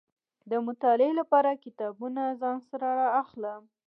د 0.49 0.51
مطالعې 0.67 1.11
لپاره 1.19 1.61
کتابونه 1.65 2.21
ځان 2.41 2.57
سره 2.69 2.87
را 2.99 3.07
اخلم. 3.23 3.61